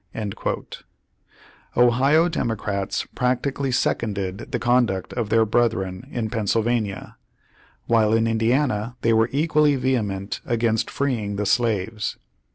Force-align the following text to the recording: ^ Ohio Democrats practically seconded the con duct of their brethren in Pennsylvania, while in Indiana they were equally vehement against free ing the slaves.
^ 0.15 0.65
Ohio 1.77 2.27
Democrats 2.27 3.05
practically 3.13 3.71
seconded 3.71 4.51
the 4.51 4.57
con 4.57 4.87
duct 4.87 5.13
of 5.13 5.29
their 5.29 5.45
brethren 5.45 6.07
in 6.09 6.27
Pennsylvania, 6.27 7.17
while 7.85 8.11
in 8.11 8.25
Indiana 8.25 8.95
they 9.01 9.13
were 9.13 9.29
equally 9.31 9.75
vehement 9.75 10.41
against 10.43 10.89
free 10.89 11.19
ing 11.19 11.35
the 11.35 11.45
slaves. 11.45 12.17